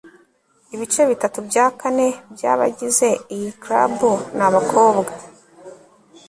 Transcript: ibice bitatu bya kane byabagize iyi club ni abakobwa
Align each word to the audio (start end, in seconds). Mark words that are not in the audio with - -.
ibice 0.73 1.01
bitatu 1.09 1.39
bya 1.49 1.65
kane 1.79 2.07
byabagize 2.33 3.07
iyi 3.35 3.49
club 3.63 3.93
ni 4.35 4.43
abakobwa 4.47 5.11